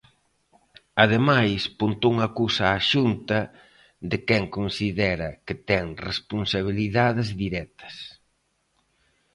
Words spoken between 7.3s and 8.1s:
directas.